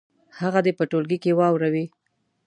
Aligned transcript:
هغه 0.39 0.59
دې 0.65 0.71
په 0.77 0.83
ټولګي 0.89 1.17
کې 1.23 1.37
واوروي. 1.39 1.85